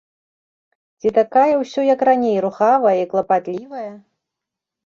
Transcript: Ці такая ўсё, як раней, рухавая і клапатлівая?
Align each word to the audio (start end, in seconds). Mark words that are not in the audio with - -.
Ці 1.03 1.11
такая 1.17 1.53
ўсё, 1.61 1.81
як 1.93 2.01
раней, 2.09 2.37
рухавая 2.47 2.97
і 3.01 3.07
клапатлівая? 3.13 3.89